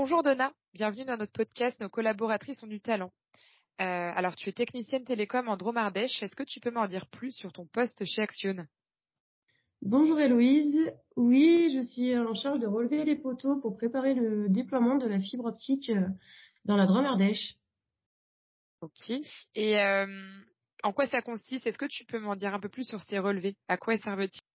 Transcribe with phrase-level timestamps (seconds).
[0.00, 3.10] Bonjour Donna, bienvenue dans notre podcast Nos collaboratrices ont du talent.
[3.80, 7.32] Euh, alors tu es technicienne télécom en Dromardèche, est-ce que tu peux m'en dire plus
[7.32, 8.64] sur ton poste chez Action?
[9.82, 14.98] Bonjour Héloïse, oui je suis en charge de relever les poteaux pour préparer le déploiement
[14.98, 16.06] de la fibre optique euh,
[16.64, 17.56] dans la Dromardèche.
[18.82, 19.10] Ok,
[19.56, 20.06] et euh,
[20.84, 21.66] en quoi ça consiste?
[21.66, 23.56] Est-ce que tu peux m'en dire un peu plus sur ces relevés?
[23.66, 24.47] À quoi servent-ils?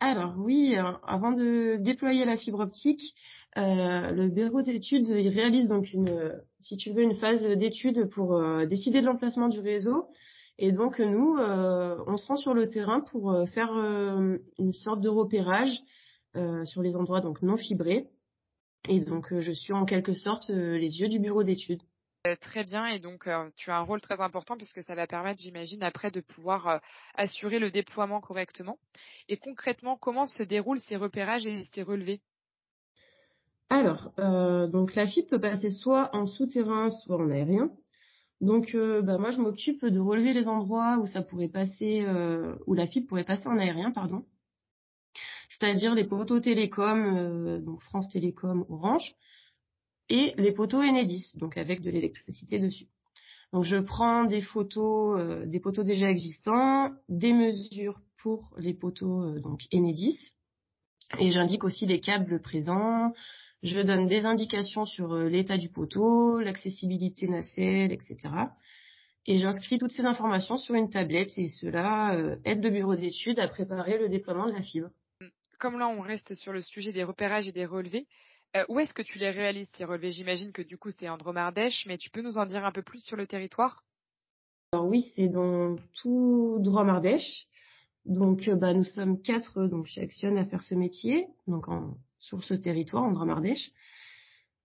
[0.00, 3.14] Alors oui, euh, avant de déployer la fibre optique,
[3.56, 8.66] euh, le bureau d'études réalise donc une, si tu veux, une phase d'étude pour euh,
[8.66, 10.08] décider de l'emplacement du réseau.
[10.58, 15.82] Et donc nous, on se rend sur le terrain pour faire une sorte de repérage
[16.64, 18.08] sur les endroits donc non fibrés.
[18.88, 21.82] Et donc je suis en quelque sorte les yeux du bureau d'études.
[22.26, 25.06] Euh, très bien et donc euh, tu as un rôle très important puisque ça va
[25.06, 26.78] permettre, j'imagine, après de pouvoir euh,
[27.14, 28.78] assurer le déploiement correctement.
[29.28, 32.20] Et concrètement, comment se déroulent ces repérages et ces relevés?
[33.68, 34.12] Alors,
[34.70, 37.72] donc la fibre peut passer soit en souterrain, soit en aérien.
[38.40, 42.06] Donc bah, moi je m'occupe de relever les endroits où ça pourrait passer,
[42.68, 44.24] où la fibre pourrait passer en aérien, pardon.
[45.48, 49.16] C'est-à-dire les poteaux télécom, donc France Télécom, Orange
[50.08, 52.86] et les poteaux Enedis, donc avec de l'électricité dessus.
[53.52, 59.22] Donc je prends des photos euh, des poteaux déjà existants, des mesures pour les poteaux
[59.22, 60.32] euh, donc Enedis
[61.18, 63.12] et j'indique aussi les câbles présents.
[63.62, 68.16] Je donne des indications sur euh, l'état du poteau, l'accessibilité nacelle, etc.
[69.26, 73.48] Et j'inscris toutes ces informations sur une tablette et cela aide le bureau d'études à
[73.48, 74.90] préparer le déploiement de la fibre.
[75.58, 78.06] Comme là on reste sur le sujet des repérages et des relevés,
[78.56, 80.12] euh, où est-ce que tu les réalises ces relevés?
[80.12, 82.82] J'imagine que du coup c'est en Dromardèche, mais tu peux nous en dire un peu
[82.82, 83.84] plus sur le territoire?
[84.72, 87.46] Alors oui, c'est dans tout Dromardèche.
[88.04, 91.66] Donc euh, bah, nous sommes quatre euh, donc chez Action à faire ce métier, donc
[92.18, 93.72] sur ce territoire en Dromardèche.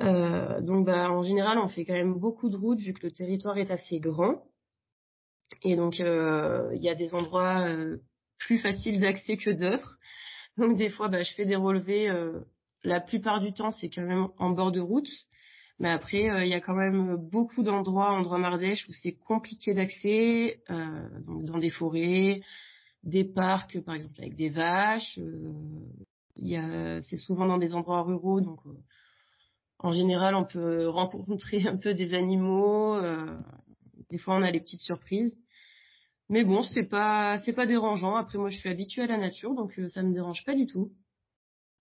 [0.00, 3.58] donc bah, en général on fait quand même beaucoup de routes vu que le territoire
[3.58, 4.42] est assez grand.
[5.62, 7.66] Et donc il y a des endroits
[8.38, 9.98] plus faciles d'accès que d'autres.
[10.56, 12.10] Donc des fois bah, je fais des relevés
[12.84, 15.08] la plupart du temps, c'est quand même en bord de route.
[15.78, 19.74] Mais après, euh, il y a quand même beaucoup d'endroits en Dromardèche où c'est compliqué
[19.74, 22.40] d'accès, euh, donc dans des forêts,
[23.02, 25.18] des parcs, par exemple avec des vaches.
[25.18, 28.60] Euh, c'est souvent dans des endroits ruraux, donc
[29.78, 32.98] en général, on peut rencontrer un peu des animaux.
[34.10, 35.38] des fois, on a les petites surprises.
[36.28, 38.16] Mais bon, c'est pas c'est pas dérangeant.
[38.16, 40.92] Après, moi, je suis habituée à la nature, donc ça me dérange pas du tout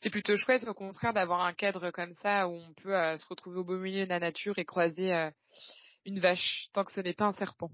[0.00, 3.26] c'est plutôt chouette au contraire d'avoir un cadre comme ça où on peut euh, se
[3.28, 5.30] retrouver au beau milieu de la nature et croiser euh,
[6.06, 7.70] une vache tant que ce n'est pas un serpent.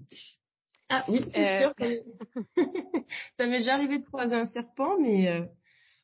[0.89, 1.71] Ah oui, c'est sûr.
[3.37, 5.45] Ça m'est déjà arrivé de croiser un serpent, mais euh,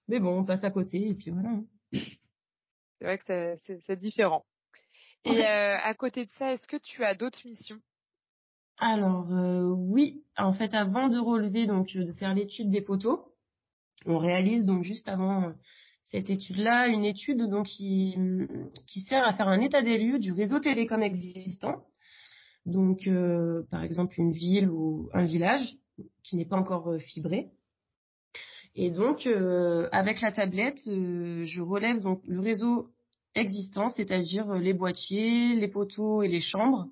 [0.07, 1.51] mais bon, on passe à côté et puis voilà.
[1.91, 4.45] C'est vrai que c'est différent.
[5.25, 7.79] Et à côté de ça, est-ce que tu as d'autres missions?
[8.77, 9.27] Alors
[9.77, 13.33] oui, en fait, avant de relever donc de faire l'étude des poteaux,
[14.05, 15.53] on réalise donc juste avant
[16.03, 18.15] cette étude-là, une étude donc qui,
[18.87, 21.83] qui sert à faire un état des lieux du réseau télécom existant.
[22.65, 25.77] Donc, euh, par exemple, une ville ou un village
[26.23, 27.49] qui n'est pas encore euh, fibré.
[28.75, 32.89] Et donc, euh, avec la tablette, je relève donc le réseau
[33.35, 36.87] existant, c'est-à-dire les boîtiers, les poteaux et les chambres.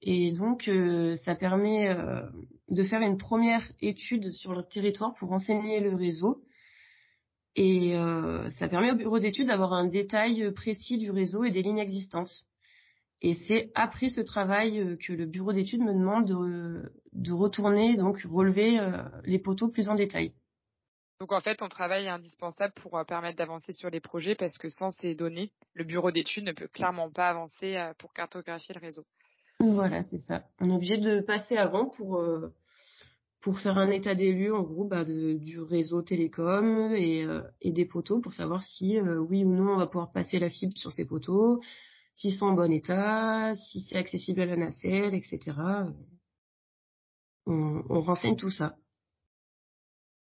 [0.00, 0.68] Et donc,
[1.24, 1.94] ça permet
[2.70, 6.42] de faire une première étude sur le territoire pour renseigner le réseau
[7.54, 11.62] et euh, ça permet au bureau d'études d'avoir un détail précis du réseau et des
[11.62, 12.44] lignes existantes.
[13.20, 17.96] Et c'est après ce travail euh, que le bureau d'études me demande de, de, retourner,
[17.96, 20.32] donc relever euh, les poteaux plus en détail.
[21.20, 24.68] Donc en fait, ton travail est indispensable pour permettre d'avancer sur les projets parce que
[24.68, 29.04] sans ces données, le bureau d'études ne peut clairement pas avancer pour cartographier le réseau.
[29.60, 30.42] Voilà, c'est ça.
[30.58, 32.20] On est obligé de passer avant pour
[33.42, 37.72] pour faire un état des lieux en gros bah, du réseau télécom et, euh, et,
[37.72, 40.76] des poteaux pour savoir si euh, oui ou non on va pouvoir passer la fibre
[40.76, 41.60] sur ces poteaux,
[42.14, 45.40] s'ils sont en bon état, si c'est accessible à la nacelle, etc.
[47.46, 48.76] On, renseigne tout ça.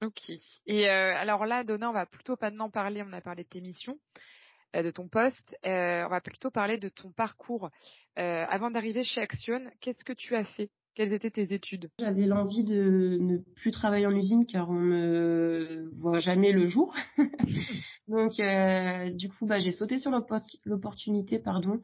[0.02, 0.30] Ok.
[0.66, 3.48] Et euh, alors là, Donna, on va plutôt pas maintenant parler, on a parlé de
[3.48, 4.00] tes missions,
[4.74, 7.70] de ton poste, on va plutôt parler de ton parcours.
[8.16, 10.70] avant d'arriver chez Action, qu'est-ce que tu as fait?
[10.94, 11.90] Quelles étaient tes études?
[11.98, 16.94] J'avais l'envie de ne plus travailler en usine car on ne voit jamais le jour.
[18.08, 20.10] Donc euh, du coup, bah, j'ai sauté sur
[20.64, 21.80] l'opportunité, pardon,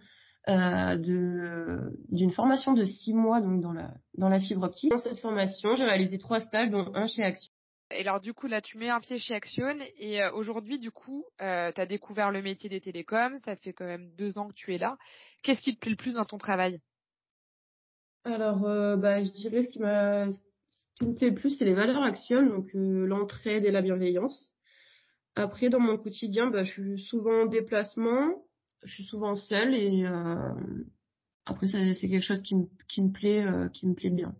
[0.48, 4.90] euh, de d'une formation de six mois donc dans la dans la fibre optique.
[4.90, 7.52] Dans cette formation, j'ai réalisé trois stages, dont un chez Action.
[7.90, 10.90] Et alors du coup là tu mets un pied chez Action et euh, aujourd'hui du
[10.90, 14.48] coup euh, tu as découvert le métier des télécoms, ça fait quand même deux ans
[14.48, 14.96] que tu es là.
[15.42, 16.80] Qu'est-ce qui te plaît le plus dans ton travail?
[18.24, 20.38] Alors euh, bah je dirais ce qui m'a ce
[20.96, 24.50] qui me plaît le plus c'est les valeurs Action, donc euh, l'entraide et la bienveillance.
[25.36, 28.44] Après dans mon quotidien bah je suis souvent en déplacement,
[28.82, 30.04] je suis souvent seule et
[31.46, 34.34] après c'est quelque chose qui me qui me plaît qui me plaît bien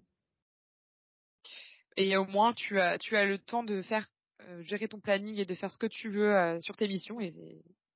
[2.01, 4.09] et au moins tu as tu as le temps de faire
[4.49, 7.21] euh, gérer ton planning et de faire ce que tu veux euh, sur tes missions
[7.21, 7.33] et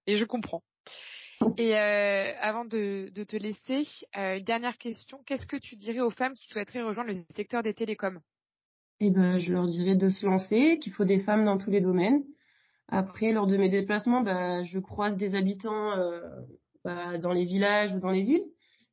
[0.06, 0.62] et je comprends.
[1.58, 3.82] Et euh, avant de, de te laisser,
[4.14, 7.74] une dernière question, qu'est-ce que tu dirais aux femmes qui souhaiteraient rejoindre le secteur des
[7.74, 8.20] télécoms?
[9.00, 11.80] Eh ben, je leur dirais de se lancer, qu'il faut des femmes dans tous les
[11.80, 12.22] domaines.
[12.88, 15.92] Après, lors de mes déplacements, bah, je croise des habitants
[16.84, 18.44] bah, dans les villages ou dans les villes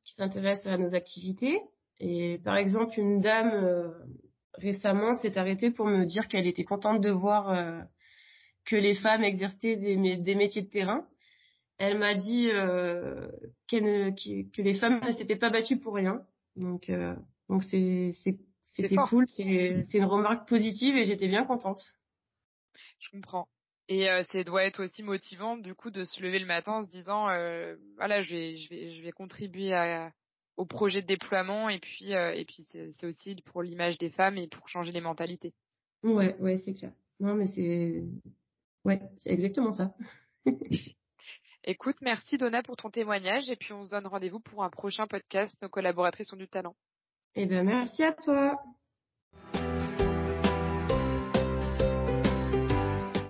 [0.02, 1.60] qui s'intéressent à nos activités.
[2.00, 3.92] Et par exemple, une dame
[4.54, 7.80] récemment s'est arrêtée pour me dire qu'elle était contente de voir euh,
[8.64, 11.06] que les femmes exerçaient des, des métiers de terrain.
[11.82, 13.28] Elle m'a dit euh,
[13.66, 16.24] que les femmes ne s'étaient pas battues pour rien.
[16.54, 17.16] Donc euh,
[17.48, 18.12] donc c'est
[18.62, 21.92] c'était cool, c'est une remarque positive et j'étais bien contente.
[23.00, 23.48] Je comprends.
[23.88, 26.84] Et euh, ça doit être aussi motivant du coup de se lever le matin en
[26.84, 27.24] se disant
[27.96, 30.12] voilà je vais je vais je vais contribuer à,
[30.56, 34.46] au projet de déploiement et puis et puis c'est aussi pour l'image des femmes et
[34.46, 35.52] pour changer les mentalités.
[36.04, 36.92] Ouais, ouais, c'est clair.
[37.18, 38.04] Non, mais c'est
[38.84, 39.96] ouais, c'est exactement ça.
[41.64, 45.06] Écoute, merci Donna pour ton témoignage et puis on se donne rendez-vous pour un prochain
[45.06, 45.56] podcast.
[45.62, 46.74] Nos collaboratrices ont du talent.
[47.34, 48.60] Eh ben merci à toi.